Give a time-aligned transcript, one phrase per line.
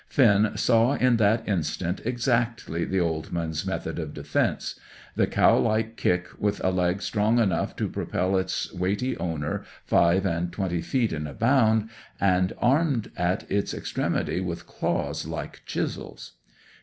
[0.07, 4.79] Finn saw in that instant exactly the old man's method of defence:
[5.15, 10.25] the cow like kick, with a leg strong enough to propel its weighty owner five
[10.25, 11.87] and twenty feet in a bound,
[12.19, 16.31] and armed at its extremity with claws like chisels.